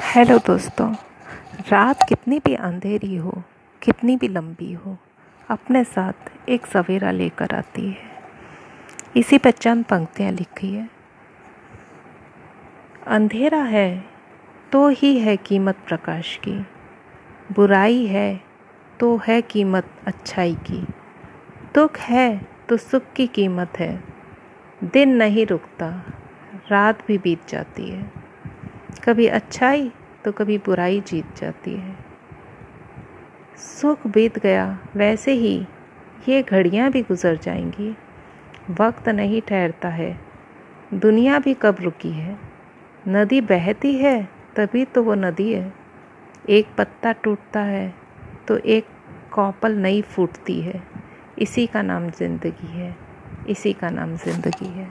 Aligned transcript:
Hello 0.00 0.38
दोस्तों। 0.38 0.94
रात 1.68 2.02
कितनी 2.08 2.38
भी 2.38 2.54
अंधेरी 2.54 3.16
हो, 3.16 3.42
कितनी 3.82 4.16
भी 4.16 4.28
लंबी 4.28 4.72
हो, 4.72 4.96
अपने 5.48 5.84
साथ 5.84 6.48
एक 6.48 6.66
सवेरा 6.66 7.10
लेकर 7.10 7.54
आती 7.54 7.86
है। 7.86 8.10
इसी 9.16 9.38
पर 9.38 9.50
चंद 9.50 9.84
पंक्तियाँ 9.84 10.32
लिखी 10.32 10.72
है। 10.74 10.88
अंधेरा 13.06 13.62
है 13.62 14.04
तो 14.72 14.88
ही 14.88 15.18
है 15.20 15.36
कीमत 15.36 15.76
प्रकाश 15.88 16.36
की। 16.36 16.58
बुराई 17.52 18.06
है 18.06 18.40
तो 19.00 19.16
है 19.16 19.40
कीमत 19.42 19.90
अच्छाई 20.06 20.54
की। 20.54 20.86
दुख 21.74 21.98
है 21.98 22.46
तो 22.68 22.76
सुख 22.76 23.12
की 23.16 23.26
कीमत 23.26 23.72
है। 23.78 24.04
दिन 24.84 25.16
नहीं 25.16 25.46
रुकता, 25.46 25.90
रात 26.70 27.06
भी 27.06 27.18
बीत 27.18 27.48
जाती 27.48 27.90
है। 27.90 28.17
कभी 29.08 29.26
अच्छाई 29.28 29.90
तो 30.24 30.32
कभी 30.32 30.56
बुराई 30.58 31.00
जीत 31.00 31.36
जाती 31.36 31.72
है। 31.72 31.96
सुख 33.58 34.06
बीत 34.06 34.38
गया, 34.38 34.78
वैसे 34.96 35.32
ही 35.34 35.56
ये 36.28 36.42
घड़ियाँ 36.42 36.90
भी 36.90 37.02
गुजर 37.02 37.36
जाएँगी। 37.36 37.90
वक्त 38.72 39.08
नहीं 39.08 39.40
ठहरता 39.42 39.88
है, 39.90 40.18
दुनिया 40.94 41.38
भी 41.38 41.54
कब 41.54 41.76
रुकी 41.80 42.10
है। 42.10 42.36
नदी 43.08 43.40
बहती 43.42 43.94
है, 43.94 44.28
तभी 44.56 44.84
तो 44.84 45.02
वो 45.02 45.14
नदी 45.14 45.52
है। 45.52 45.72
एक 46.50 46.74
पत्ता 46.78 47.12
टूटता 47.14 47.60
है 47.62 47.92
तो 48.48 48.56
एक 48.56 48.86
कौपल 49.32 49.76
नई 49.76 50.02
फूटती 50.04 50.60
है। 50.60 50.82
इसी 51.38 51.66
का 51.66 51.82
नाम 51.82 52.10
ज़िंदगी 52.10 52.72
है, 52.72 52.94
इसी 53.48 53.72
का 53.72 53.90
नाम 53.90 54.16
ज़िंदगी 54.16 54.68
है। 54.68 54.88